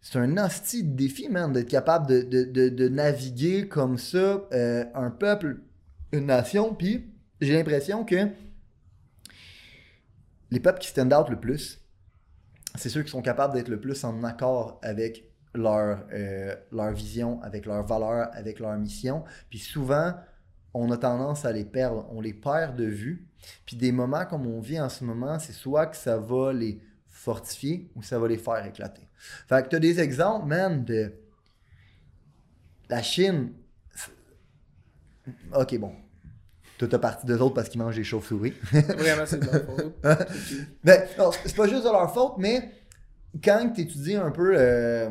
[0.02, 4.46] c'est un hostie de défi, man, d'être capable de, de- de- de naviguer comme ça
[4.52, 5.62] euh, un peuple,
[6.12, 7.06] une nation, puis
[7.40, 8.28] j'ai l'impression que
[10.54, 11.82] les peuples qui stand out le plus,
[12.76, 17.42] c'est ceux qui sont capables d'être le plus en accord avec leur, euh, leur vision,
[17.42, 19.24] avec leurs valeurs, avec leur mission.
[19.50, 20.14] Puis souvent,
[20.76, 22.08] on a tendance à les perdre.
[22.12, 23.28] On les perd de vue.
[23.66, 26.80] Puis des moments comme on vit en ce moment, c'est soit que ça va les
[27.10, 29.08] fortifier ou ça va les faire éclater.
[29.48, 31.14] Fait que tu as des exemples, man, de
[32.90, 33.54] la Chine.
[35.56, 35.96] Ok, bon.
[36.84, 38.54] Tout a parti d'eux autres parce qu'ils mangent des chauves-souris.
[38.72, 39.96] Vraiment, c'est de leur faute.
[40.04, 40.66] C'est tout.
[40.84, 42.72] Ben, non, c'est pas juste de leur faute, mais
[43.42, 45.10] quand tu étudies un peu euh,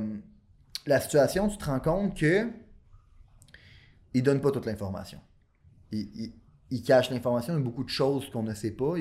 [0.85, 2.47] la situation, tu te rends compte que
[4.13, 5.19] ils donnent pas toute l'information.
[5.93, 6.33] Ils, ils,
[6.71, 8.95] ils cachent l'information, il y a beaucoup de choses qu'on ne sait pas.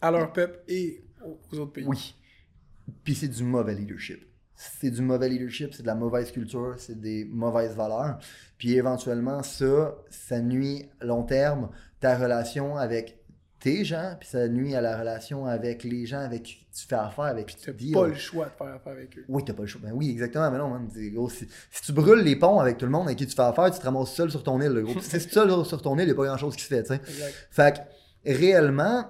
[0.00, 1.84] À leur peuple et aux autres pays.
[1.84, 2.14] oui.
[3.02, 4.24] Puis c'est du mauvais leadership.
[4.56, 8.18] C'est du mauvais leadership, c'est de la mauvaise culture, c'est des mauvaises valeurs.
[8.58, 11.68] Puis éventuellement, ça, ça nuit à long terme
[12.00, 13.18] ta relation avec
[13.58, 16.94] tes gens, puis ça nuit à la relation avec les gens avec qui tu fais
[16.94, 17.92] affaire, avec qui Tu tu n'as deals.
[17.94, 19.24] pas le choix de faire affaire avec eux.
[19.28, 19.80] Oui, t'as pas le choix.
[19.82, 20.50] Ben oui, exactement.
[20.50, 23.06] Mais non, man, c'est- gros, si, si tu brûles les ponts avec tout le monde
[23.06, 24.80] avec qui tu fais affaire, tu te ramasses seul sur ton île.
[24.82, 25.00] gros.
[25.00, 26.82] Si t'es seul sur ton île, il n'y a pas grand chose qui se fait.
[26.82, 26.92] tu.
[27.10, 27.34] Exact.
[27.50, 27.74] Fait
[28.24, 29.04] que, réellement,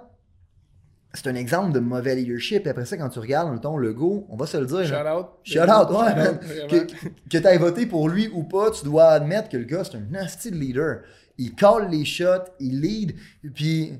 [1.16, 2.66] c'est un exemple de mauvais leadership.
[2.66, 4.78] Et après ça, quand tu regardes ton logo, on va se le dire.
[4.78, 5.26] là, Shout out.
[5.42, 6.34] Shout out, ouais, Shout man.
[6.34, 6.68] out.
[6.68, 9.82] Que, que tu aies voté pour lui ou pas, tu dois admettre que le gars,
[9.84, 11.00] c'est un nasty de leader.
[11.38, 13.14] Il call les shots, il lead,
[13.54, 13.92] puis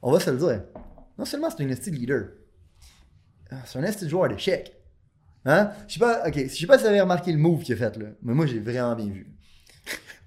[0.00, 0.62] on va se le dire.
[1.18, 2.28] Non seulement c'est un nasty de leader,
[3.50, 4.74] ah, c'est un nasty joueur d'échecs.
[5.44, 5.70] Hein?
[5.86, 7.76] Je sais pas, ok, je sais pas si vous avez remarqué le move qu'il a
[7.76, 9.26] fait là, mais moi j'ai vraiment bien vu.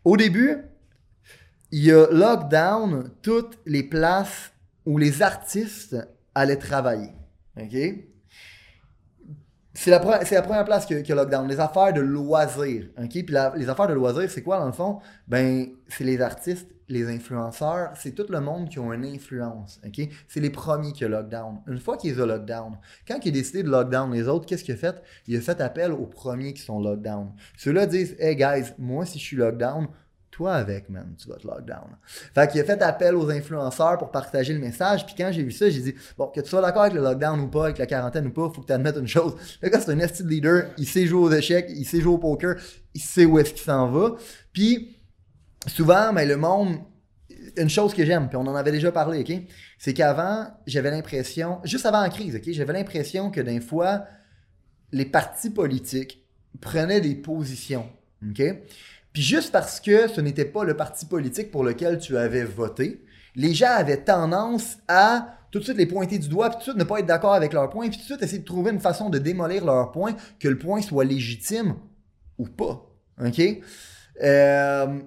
[0.04, 0.58] Au début,
[1.72, 4.52] il a lockdown toutes les places
[4.86, 5.98] où les artistes
[6.36, 7.10] allaient travailler.
[9.74, 11.48] C'est la, première place que, que lockdown.
[11.48, 12.90] Les affaires de loisirs.
[12.98, 13.10] OK?
[13.10, 15.00] Puis les affaires de loisirs, c'est quoi dans le fond?
[15.28, 19.82] Ben, c'est les artistes, les influenceurs, c'est tout le monde qui ont une influence.
[20.28, 21.62] C'est les premiers qui ont lockdown.
[21.68, 24.76] Une fois qu'ils ont lockdown, quand il a décidé de lockdown les autres, qu'est-ce qu'il
[24.76, 25.02] a fait?
[25.28, 27.32] Il a fait appel aux premiers qui sont lockdown.
[27.58, 29.88] Ceux-là disent, hey guys, moi si je suis lockdown,
[30.36, 31.96] toi avec, man, tu vas te lockdown.
[32.34, 35.06] Fait qu'il a fait appel aux influenceurs pour partager le message.
[35.06, 37.40] Puis quand j'ai vu ça, j'ai dit, bon, que tu sois d'accord avec le lockdown
[37.40, 39.36] ou pas, avec la quarantaine ou pas, faut que tu admettes une chose.
[39.62, 40.72] Le gars, c'est un esti de leader.
[40.78, 42.56] Il sait jouer aux échecs, il sait jouer au poker,
[42.94, 44.18] il sait où est-ce qu'il s'en va.
[44.52, 44.98] Puis
[45.68, 46.80] souvent, ben, le monde,
[47.56, 49.48] une chose que j'aime, puis on en avait déjà parlé, OK?
[49.80, 52.44] C'est qu'avant, j'avais l'impression, juste avant la crise, OK?
[52.48, 54.04] J'avais l'impression que d'un fois,
[54.92, 56.28] les partis politiques
[56.60, 57.90] prenaient des positions,
[58.30, 58.44] OK?
[59.16, 63.02] Puis juste parce que ce n'était pas le parti politique pour lequel tu avais voté,
[63.38, 66.64] les gens avaient tendance à tout de suite les pointer du doigt, puis tout de
[66.72, 68.72] suite ne pas être d'accord avec leur point, puis tout de suite essayer de trouver
[68.72, 71.76] une façon de démolir leur point, que le point soit légitime
[72.38, 72.86] ou pas.
[73.26, 73.42] OK?
[74.22, 75.00] Euh,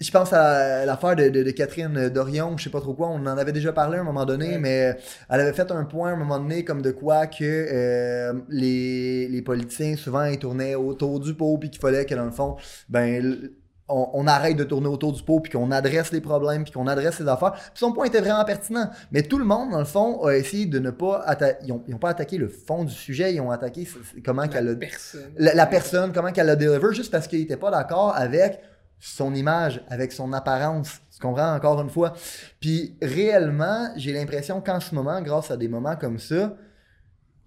[0.00, 3.20] je pense à l'affaire de, de- de Catherine Dorion, je sais pas trop quoi, on
[3.26, 4.58] en avait déjà parlé à un moment donné, Ouais.
[4.58, 4.96] mais
[5.28, 9.28] elle avait fait un point à un moment donné comme de quoi que euh, les,
[9.28, 12.56] les politiciens souvent ils tournaient autour du pot puis qu'il fallait que dans le fond,
[12.88, 13.50] ben
[13.92, 16.86] on, on arrête de tourner autour du pot puis qu'on adresse les problèmes puis qu'on
[16.86, 17.52] adresse les affaires.
[17.54, 20.66] Puis son point était vraiment pertinent, mais tout le monde dans le fond a essayé
[20.66, 23.40] de ne pas atta- ils ont, ils ont pas attaqué le fond du sujet, ils
[23.40, 23.88] ont attaqué
[24.24, 25.20] comment qu'elle a La personne.
[25.36, 28.60] la, la personne, comment qu'elle l'a deliver, juste parce qu'il n'était pas d'accord avec
[29.00, 31.00] son image, avec son apparence.
[31.12, 32.12] Tu comprends encore une fois?
[32.60, 36.54] Puis réellement, j'ai l'impression qu'en ce moment, grâce à des moments comme ça,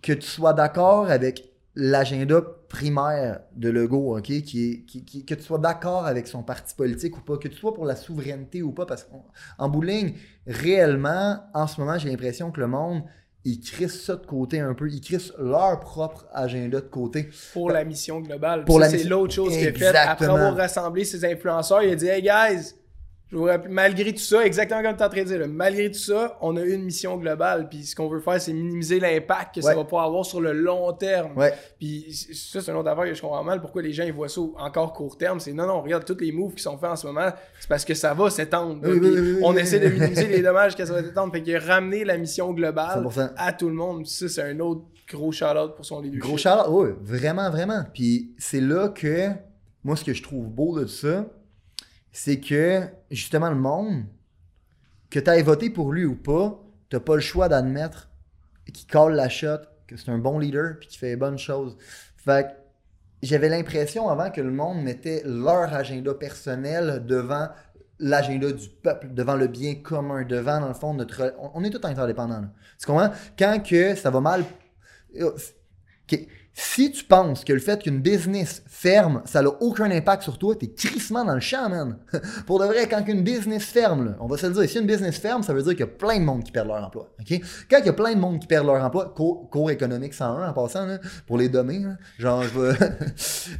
[0.01, 4.23] que tu sois d'accord avec l'agenda primaire de Legault, OK?
[4.23, 7.73] Qui qui- que tu sois d'accord avec son parti politique ou pas, que tu sois
[7.73, 10.13] pour la souveraineté ou pas, parce qu'en bout de ligne,
[10.45, 13.03] réellement, en ce moment, j'ai l'impression que le monde,
[13.45, 14.89] ils crissent ça de côté un peu.
[14.89, 17.29] Ils crissent leur propre agenda de côté.
[17.53, 18.59] pour la mission globale.
[18.59, 19.95] Pour Pour la c'est l'autre chose qu'il a fait.
[19.95, 22.73] Après avoir rassemblé ses influenceurs, il a dit Hey guys,
[23.33, 25.47] je vous rappelle, malgré tout ça, exactement comme tu es en train de dire, là,
[25.47, 27.67] malgré tout ça, on a une mission globale.
[27.67, 29.71] Puis ce qu'on veut faire, c'est minimiser l'impact que Ouais.
[29.71, 31.35] ça va pouvoir avoir sur le long terme.
[31.35, 31.51] Ouais.
[31.79, 33.59] Puis ça, c'est une autre affaire que je comprends mal.
[33.59, 36.31] Pourquoi les gens ils voient ça encore court terme C'est non, non, regarde, tous les
[36.31, 38.79] moves qui sont faits en ce moment, c'est parce que ça va s'étendre.
[38.83, 41.33] Oui, Puis oui, oui, oui, on essaie de minimiser les dommages que ça va s'étendre.
[41.33, 43.31] Fait qu'il a ramené la mission globale 100%.
[43.35, 44.05] à tout le monde.
[44.05, 46.21] Ça, c'est un autre gros shout-out pour son leadership.
[46.21, 47.83] Gros shout oui, vraiment, vraiment.
[47.93, 49.29] Puis c'est là que,
[49.83, 51.25] moi, ce que je trouve beau de ça,
[52.13, 54.05] c'est que, justement, le monde,
[55.09, 58.09] que tu aies voté pour lui ou pas, t'as pas le choix d'admettre
[58.71, 61.75] qu'il colle la shot, que c'est un bon leader, puis qu'il fait les bonnes choses.
[62.15, 62.47] Fait
[63.21, 67.47] j'avais l'impression avant que le monde mettait leur agenda personnel devant
[67.99, 71.33] l'agenda du peuple, devant le bien commun, devant, dans le fond, notre...
[71.53, 72.49] On, est tous interdépendants, là.
[72.77, 73.11] Tu comprends?
[73.39, 74.43] Quand que ça va mal...
[75.21, 76.19] Ok.
[76.55, 80.55] Si tu penses que le fait qu'une business ferme, ça n'a aucun impact sur toi,
[80.55, 81.97] t'es crissement dans le champ, man.
[82.45, 84.85] Pour de vrai, quand une business ferme, là, on va se le dire, si une
[84.85, 87.09] business ferme, ça veut dire qu'il y a plein de monde qui perd leur emploi.
[87.27, 90.47] Quand il y a plein de monde qui perd leur emploi, cours, cours économique 101
[90.47, 91.63] en passant, là, pour les là,
[92.19, 92.73] genre, je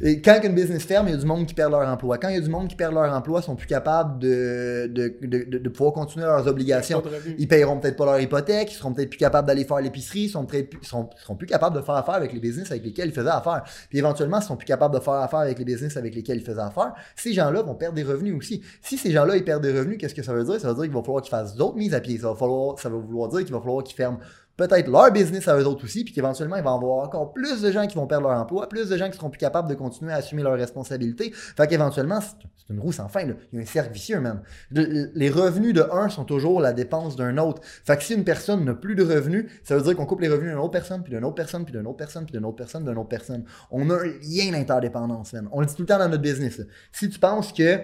[0.00, 2.18] Et quand une business ferme, il y a du monde qui perd leur emploi.
[2.18, 4.88] Quand il y a du monde qui perd leur emploi, ils sont plus capables de,
[4.92, 5.16] de,
[5.58, 7.02] de, pouvoir continuer leurs obligations.
[7.38, 10.28] Ils payeront peut-être pas leur hypothèque, ils seront peut-être plus capables d'aller faire l'épicerie, ils
[10.28, 10.46] seront
[10.82, 13.62] seront, seront plus capables de faire affaire avec les business avec lesquels ils faisaient affaire.
[13.88, 16.44] Puis éventuellement, ils sont plus capables de faire affaire avec les business avec lesquels ils
[16.44, 16.92] faisaient affaire.
[17.16, 18.62] Ces gens-là vont perdre des revenus aussi.
[18.82, 20.60] Si ces gens-là ils perdent des revenus, qu'est-ce que ça veut dire?
[20.60, 22.18] Ça veut dire qu'il va falloir qu'ils fassent d'autres mises à pied.
[22.18, 24.18] Ça va falloir, ça va vouloir dire qu'il va falloir qu'ils ferment
[24.56, 27.60] peut-être leur business à eux autres aussi, puis qu'éventuellement, il va y avoir encore plus
[27.60, 29.74] de gens qui vont perdre leur emploi, plus de gens qui seront plus capables de
[29.74, 31.32] continuer à assumer leurs responsabilités.
[31.32, 33.24] Fait qu'éventuellement, c'est une roue sans fin.
[33.24, 33.34] Là.
[33.52, 34.42] Il y a un cercle vicieux, man.
[34.70, 37.62] les revenus de un sont toujours la dépense d'un autre.
[37.64, 40.28] Fait que si une personne n'a plus de revenus, ça veut dire qu'on coupe les
[40.28, 42.56] revenus d'une autre personne, puis d'une autre personne, puis d'une autre personne, puis d'une autre
[42.56, 43.44] personne, d'une autre personne.
[43.70, 45.48] On a un lien d'interdépendance, man.
[45.52, 46.60] On le dit tout le temps dans notre business.
[46.92, 47.80] Si tu penses que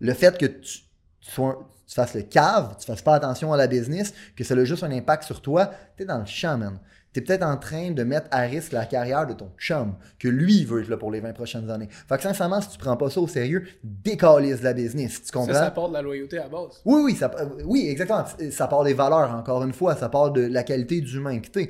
[0.00, 0.80] le fait que tu,
[1.20, 4.64] sois, tu fasses le cave, tu fasses pas attention à la business, que ça a
[4.64, 6.78] juste un impact sur toi, tu es dans le champ, man.
[7.12, 10.28] Tu es peut-être en train de mettre à risque la carrière de ton chum, que
[10.28, 11.88] lui veut être là pour les 20 prochaines années.
[11.90, 15.22] Fait que sincèrement, si tu prends pas ça au sérieux, décalise la business.
[15.22, 15.54] Tu comprends?
[15.54, 16.82] Ça, ça apporte de la loyauté à base.
[16.84, 17.30] Oui, oui, ça,
[17.64, 18.24] oui, exactement.
[18.50, 19.96] Ça part des valeurs, encore une fois.
[19.96, 21.60] Ça part de la qualité d'humain que.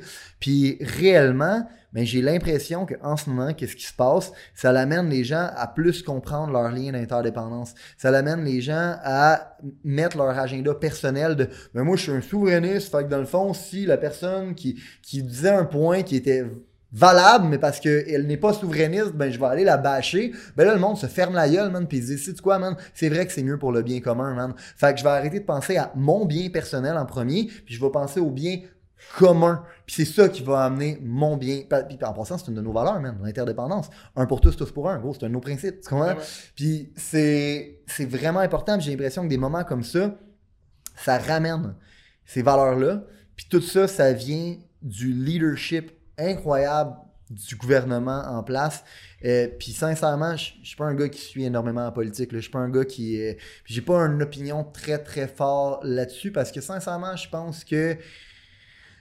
[0.40, 4.32] Puis réellement, mais j'ai l'impression qu'en ce moment, qu'est-ce qui se passe?
[4.54, 7.74] Ça l'amène les gens à plus comprendre leur lien d'interdépendance.
[7.96, 11.44] Ça l'amène les gens à mettre leur agenda personnel de
[11.74, 14.54] mais ben, moi je suis un souverainiste, fait que dans le fond, si la personne
[14.54, 16.44] qui, disait un point qui était
[16.92, 20.32] valable, mais parce qu'elle n'est pas souverainiste, ben je vais aller la bâcher.
[20.56, 22.76] Ben là, le monde se ferme la gueule, man, puis il se dit, quoi, man,
[22.94, 24.54] c'est vrai que c'est mieux pour le bien commun, man.
[24.76, 27.80] Fait que je vais arrêter de penser à mon bien personnel en premier, puis je
[27.80, 28.60] vais penser au bien
[29.16, 29.62] commun.
[29.86, 31.62] Puis c'est ça qui va amener mon bien.
[31.88, 33.88] Puis en passant, c'est une de nos valeurs, même, l'interdépendance.
[34.14, 34.98] Un pour tous, tous pour un.
[34.98, 35.80] Gros, c'est un de nos principes.
[35.80, 36.16] Tu comprends?
[36.54, 38.78] Puis c'est, c'est vraiment important.
[38.80, 40.14] J'ai l'impression que des moments comme ça,
[40.96, 41.74] ça ramène
[42.24, 43.02] ces valeurs-là.
[43.36, 46.96] Puis tout ça, ça vient du leadership incroyable
[47.30, 48.84] du gouvernement en place.
[49.24, 52.30] Euh, puis sincèrement, je, suis pas un gars qui suit énormément la politique.
[52.32, 53.20] Je suis pas un gars qui.
[53.20, 57.96] Euh, j'ai pas une opinion très très fort là-dessus parce que sincèrement, je pense que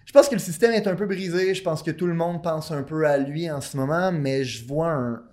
[0.05, 1.53] je pense que le système est un peu brisé.
[1.53, 4.43] Je pense que tout le monde pense un peu à lui en ce moment, mais
[4.43, 5.23] je vois un,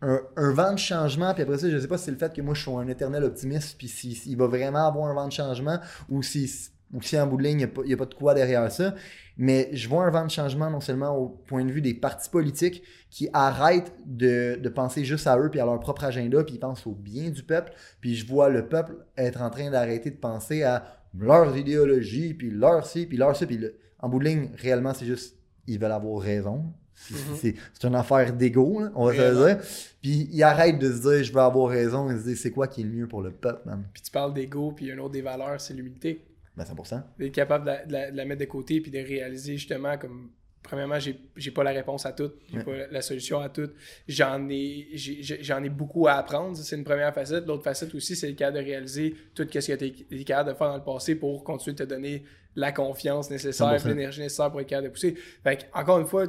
[0.00, 1.34] un, vent de changement.
[1.34, 2.70] Puis après ça, je ne sais pas si c'est le fait que moi je suis
[2.70, 7.02] un éternel optimiste, puis s'il va vraiment avoir un vent de changement, ou si, ou
[7.02, 8.94] si en bout de ligne, il n'y a, pas de quoi derrière ça.
[9.36, 12.30] Mais je vois un vent de changement non seulement au point de vue des partis
[12.30, 16.54] politiques qui arrêtent de, de penser juste à eux puis à leur propre agenda, puis
[16.54, 17.72] ils pensent au bien du peuple.
[18.00, 20.84] Puis je vois le peuple être en train d'arrêter de penser à
[21.18, 24.92] leurs idéologies, puis leur ci, puis leur ci, puis le, en bout de ligne, réellement,
[24.92, 25.34] c'est juste,
[25.66, 26.74] ils veulent avoir raison.
[26.94, 27.88] C'est mhm.
[27.88, 29.58] une affaire d'ego, on va se dire.
[30.02, 32.10] Puis ils arrêtent de se dire, je veux avoir raison.
[32.10, 33.82] Ils se disent, c'est quoi qui est le mieux pour le peuple, man?
[33.94, 36.22] Puis tu parles d'ego, puis une autre des valeurs, c'est l'humilité.
[36.54, 37.02] Ben 100%.
[37.18, 40.30] D'être capable de la, mettre de côté, puis de réaliser justement comme
[40.62, 43.70] premièrement, j'ai pas la réponse à tout, j'ai pas la solution à tout.
[44.06, 46.56] J'en ai, j'en ai, beaucoup à apprendre.
[46.56, 47.46] C'est une première facette.
[47.46, 50.54] L'autre facette aussi, c'est le cas de réaliser tout ce que tu es capable de
[50.54, 52.24] faire dans le passé pour continuer de te donner
[52.56, 55.14] la confiance nécessaire, l'énergie nécessaire pour être capable de pousser.
[55.42, 56.26] Fait encore une fois,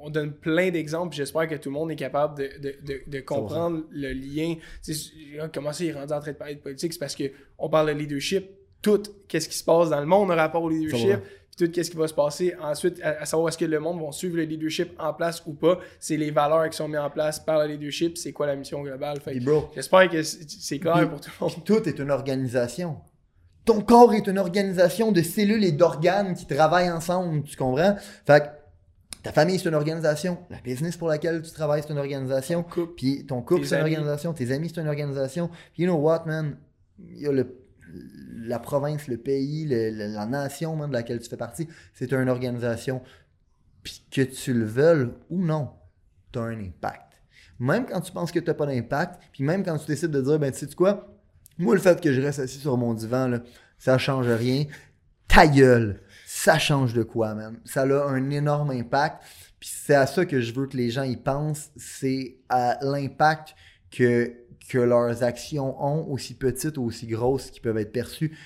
[0.00, 1.14] on, donne plein d'exemples.
[1.14, 4.56] J'espère que tout le monde est capable de, de, de, comprendre le lien.
[5.52, 6.92] comment ça, il est rendu en train de parler de politique?
[6.92, 8.50] C'est parce qu'on parle de leadership.
[8.80, 11.18] Tout, qu'est-ce qui se passe dans le monde en rapport au leadership
[11.58, 14.36] tout qu'est-ce qui va se passer ensuite, à, savoir est-ce que le monde va suivre
[14.36, 15.80] le leadership en place ou pas.
[15.98, 18.80] C'est les valeurs qui sont mises en place par le leadership, c'est quoi la mission
[18.82, 19.18] globale?
[19.74, 21.64] J'espère que c'est clair pour tout le monde.
[21.64, 22.98] Tout est une organisation.
[23.68, 27.96] Ton corps est une organisation de cellules et d'organes qui travaillent ensemble, tu comprends?
[28.24, 28.50] Fait
[29.22, 30.38] ta famille, c'est une organisation.
[30.48, 32.64] La business pour laquelle tu travailles, c'est une organisation.
[32.96, 34.32] Puis ton couple, c'est une organisation.
[34.32, 35.50] Tes amis, c'est une organisation.
[35.74, 36.56] Puis you know what, man?
[36.98, 37.58] Il y a le
[38.38, 43.02] la province, le pays, la nation même de laquelle tu fais partie, c'est une organisation.
[43.82, 45.72] Puis que tu le veuilles ou non,
[46.32, 47.20] tu as un impact.
[47.58, 50.22] Même quand tu penses que tu n'as pas d'impact, puis même quand tu décides de
[50.22, 51.17] dire, ben tu sais quoi,
[51.58, 53.40] moi le fait que je reste assis sur mon divan, là,
[53.78, 54.64] ça change rien.
[55.26, 57.58] Ta gueule, ça change de quoi, même?
[57.64, 59.22] Ça a un énorme impact.
[59.60, 63.54] Puis c'est à ça que je veux que les gens y pensent, c'est à l'impact
[63.90, 64.34] que
[64.68, 68.36] que leurs actions ont, aussi petites ou aussi grosses qui peuvent être perçues,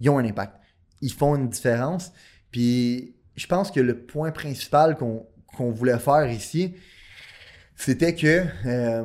[0.00, 0.56] ils ont un impact.
[1.02, 2.12] Ils font une différence.
[2.50, 6.74] Puis je pense que le point principal qu'on voulait faire ici,
[7.76, 9.04] c'était que euh,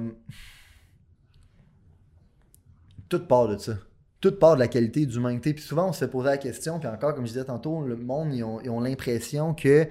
[3.10, 3.74] tout part de ça.
[4.22, 5.54] Tout part de la qualité d'humanité.
[5.54, 8.34] Puis souvent, on se posait la question, puis encore, comme je disais tantôt, le monde,
[8.34, 9.88] ils ont l'impression que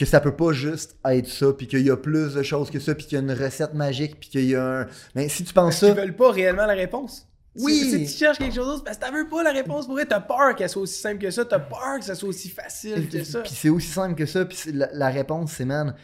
[0.00, 2.78] que ça peut pas juste être ça, puis qu'il y a plus de choses que
[2.78, 4.86] ça, puis qu'il y a une recette magique, puis qu'il y a un...
[5.14, 5.88] Mais si tu penses ça...
[5.88, 7.28] Ils veulent pas réellement la réponse?
[7.56, 7.90] Oui!
[7.90, 10.06] Si, tu cherches quelque chose d'autre, parce que t'as veux pas la réponse pour elle,
[10.06, 13.08] t'as peur qu'elle soit aussi simple que ça, t'as peur que ça soit aussi facile
[13.08, 13.40] que ça.
[13.40, 15.94] Puis c'est aussi simple que ça, puis la, réponse, c'est, man,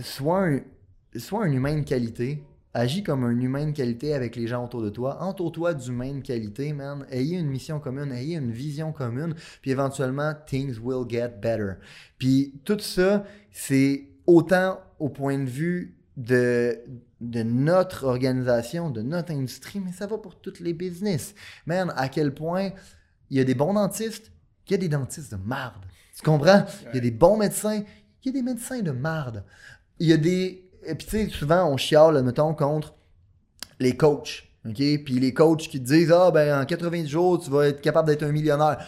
[0.00, 0.60] soit un,
[1.16, 2.42] soit un humain de qualité,
[2.78, 5.22] Agis comme un humain de qualité avec les gens autour de toi.
[5.22, 7.06] Entoure-toi d'humains de qualité, man.
[7.10, 11.74] Ayez une mission commune, ayez une vision commune, puis éventuellement, things will get better.
[12.18, 16.78] Puis tout ça, c'est autant au point de vue de,
[17.20, 21.34] de notre organisation, de notre industrie, mais ça va pour toutes les business.
[21.66, 22.70] Man, à quel point
[23.30, 24.32] il y a des bons dentistes
[24.68, 25.84] il y a des dentistes de marde.
[26.14, 26.64] Tu comprends?
[26.92, 27.82] Il y a des bons médecins,
[28.22, 29.44] il y a des médecins de marde.
[29.98, 30.67] Il y a des.
[30.84, 32.94] Et puis, tu sais, souvent, on chiale, mettons, contre
[33.80, 34.44] les coachs.
[34.66, 34.74] OK?
[34.74, 38.08] Puis les coachs qui te disent, ah, ben, en 90 jours, tu vas être capable
[38.08, 38.78] d'être un millionnaire.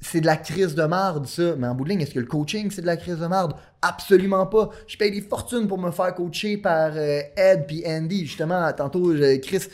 [0.00, 1.56] C'est de la crise de marde, ça.
[1.56, 3.54] Mais en bout de ligne, est-ce que le coaching, c'est de la crise de marde?
[3.80, 4.70] Absolument pas.
[4.86, 8.26] Je paye des fortunes pour me faire coacher par euh, Ed puis Andy.
[8.26, 9.64] Justement, tantôt, Chris,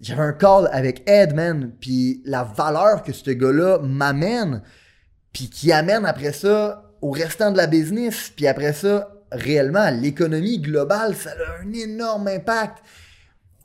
[0.00, 1.72] j'avais un call avec Ed, man.
[1.80, 4.62] Puis la valeur que ce gars-là m'amène,
[5.32, 10.58] puis qui amène après ça au restant de la business, puis après ça, réellement, l'économie
[10.58, 12.78] globale, ça a un énorme impact.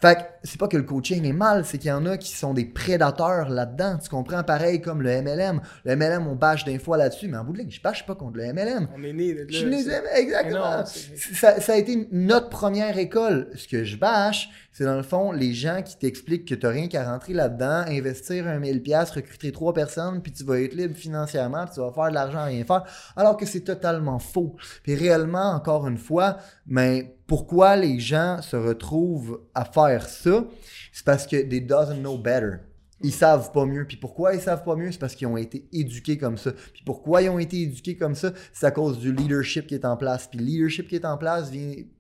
[0.02, 2.36] Fait que c'est pas que le coaching est mal, c'est qu'il y en a qui
[2.36, 3.98] sont des prédateurs là-dedans.
[4.02, 4.44] Tu comprends?
[4.44, 5.62] Pareil comme le MLM.
[5.86, 8.14] Le MLM, on bâche des fois là-dessus, mais en bout de ligne, je bâche pas
[8.14, 8.90] contre le MLM.
[8.96, 10.84] On est né de Je les aime, exactement.
[10.86, 13.50] ça, ça, a été notre première école.
[13.56, 16.72] Ce que je bâche, c'est dans le fond les gens qui t'expliquent que tu n'as
[16.74, 20.96] rien qu'à rentrer là-dedans, investir un 1000$, recruter trois personnes, puis tu vas être libre
[20.96, 22.84] financièrement, puis tu vas faire de l'argent à rien faire,
[23.16, 24.58] alors que c'est totalement faux.
[24.84, 30.46] Puis réellement, encore une fois, mais pourquoi les gens se retrouvent à faire ça?
[30.92, 32.58] C'est parce que they doesn't know better.
[33.02, 33.86] Ils savent pas mieux.
[33.86, 34.92] Puis pourquoi ils savent pas mieux?
[34.92, 36.52] C'est parce qu'ils ont été éduqués comme ça.
[36.52, 38.32] Puis pourquoi ils ont été éduqués comme ça?
[38.54, 40.28] C'est à cause du leadership qui est en place.
[40.28, 41.52] Puis le leadership qui est en place,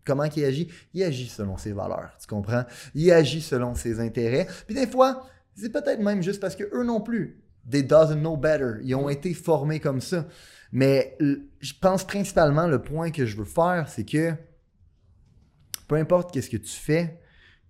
[0.05, 0.69] comment il agit?
[0.93, 2.63] Il agit selon ses valeurs, tu comprends?
[2.93, 4.47] Il agit selon ses intérêts.
[4.65, 8.37] Puis des fois, c'est peut-être même juste parce que eux non plus, they doesn't know
[8.37, 8.75] better.
[8.83, 10.25] Ils ont été formés comme ça.
[10.71, 11.17] Mais
[11.59, 14.33] je pense principalement, le point que je veux faire, c'est que
[15.87, 17.19] peu importe qu'est-ce que tu fais,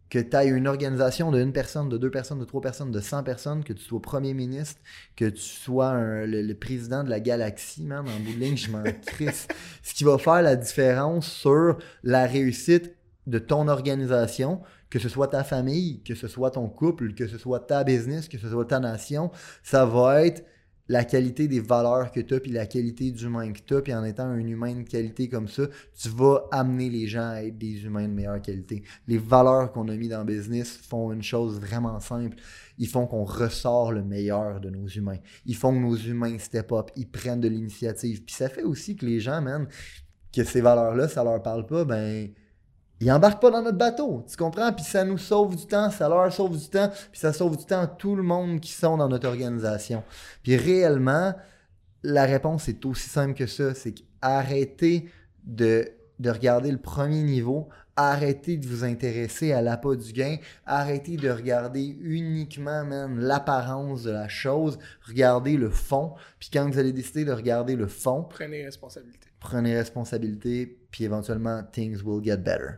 [0.09, 2.99] que tu aies une organisation de une personne, de deux personnes, de trois personnes, de
[2.99, 4.79] 100 personnes, que tu sois premier ministre,
[5.15, 8.83] que tu sois le, président de la galaxie, man, en bout de ligne, je m'en
[9.05, 9.47] crisse.
[9.83, 12.95] Ce qui va faire la différence sur la réussite
[13.27, 17.37] de ton organisation, que ce soit ta famille, que ce soit ton couple, que ce
[17.37, 19.31] soit ta business, que ce soit ta nation,
[19.63, 20.45] ça va être
[20.87, 23.93] la qualité des valeurs que tu as, puis la qualité d'humain que tu as, puis
[23.93, 25.63] en étant un humain de qualité comme ça,
[25.99, 28.83] tu vas amener les gens à être des humains de meilleure qualité.
[29.07, 32.37] Les valeurs qu'on a mis dans le business font une chose vraiment simple.
[32.77, 35.17] Ils font qu'on ressort le meilleur de nos humains.
[35.45, 38.23] Ils font que nos humains step up, ils prennent de l'initiative.
[38.23, 39.67] Puis ça fait aussi que les gens, man,
[40.31, 42.29] que ces valeurs-là, ça leur parle pas, ben
[43.01, 44.71] ils embarquent pas dans notre bateau, tu comprends?
[44.71, 47.65] Puis ça nous sauve du temps, ça leur sauve du temps, puis ça sauve du
[47.65, 50.03] temps à tout le monde qui sont dans notre organisation.
[50.43, 51.33] Puis réellement,
[52.03, 55.09] la réponse est aussi simple que ça, c'est qu'arrêtez
[55.43, 61.17] de, de regarder le premier niveau, arrêtez de vous intéresser à l'appât du gain, arrêtez
[61.17, 66.93] de regarder uniquement même l'apparence de la chose, regardez le fond, puis quand vous allez
[66.93, 69.27] décider de regarder le fond, prenez responsabilité.
[69.39, 72.77] Prenez responsabilité, puis éventuellement, things will get better.